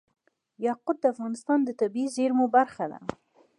یاقوت 0.65 0.97
د 1.01 1.05
افغانستان 1.13 1.59
د 1.63 1.69
طبیعي 1.81 2.13
زیرمو 2.15 2.45
برخه 2.57 2.85
ده. 2.91 2.99